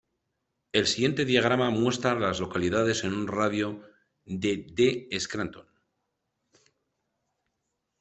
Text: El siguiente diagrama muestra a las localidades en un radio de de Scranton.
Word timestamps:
El 0.71 0.87
siguiente 0.87 1.25
diagrama 1.25 1.69
muestra 1.69 2.13
a 2.13 2.19
las 2.19 2.39
localidades 2.39 3.03
en 3.03 3.13
un 3.13 3.27
radio 3.27 3.83
de 4.25 4.65
de 4.75 5.07
Scranton. 5.19 5.67